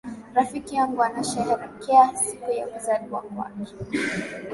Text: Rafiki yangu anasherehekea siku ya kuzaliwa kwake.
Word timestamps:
Rafiki 0.33 0.75
yangu 0.75 1.03
anasherehekea 1.03 2.11
siku 2.15 2.51
ya 2.51 2.67
kuzaliwa 2.67 3.21
kwake. 3.21 3.75